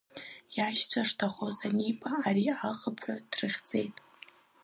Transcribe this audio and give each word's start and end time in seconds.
Иашьцәа 0.55 1.01
шҭахоз 1.09 1.57
аниба 1.67 2.11
ари, 2.27 2.53
аҟыԥҳәа 2.69 3.15
дрыхьӡеит. 3.31 3.95